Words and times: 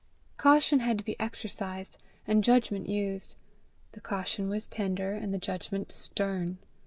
Caution 0.37 0.79
had 0.79 0.97
to 0.97 1.03
be 1.03 1.15
exercised, 1.19 1.99
and 2.25 2.43
judgment 2.43 2.89
used; 2.89 3.35
the 3.91 4.01
caution 4.01 4.49
was 4.49 4.65
tender 4.65 5.13
and 5.13 5.31
the 5.31 5.37
judgment 5.37 5.91
stern. 5.91 6.57